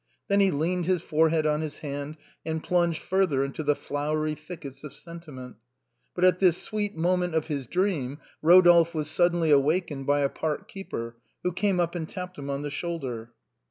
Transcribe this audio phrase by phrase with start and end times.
[0.29, 4.83] Then he leaned his forehead on his hand and plunged further into the flowery thickets
[4.83, 5.57] of sentiment.
[6.15, 10.67] But at this sweet moment of his dream Rodolphe was suddenly awakened by a park
[10.67, 13.33] keeper, who came up and tapped him on the shoulder.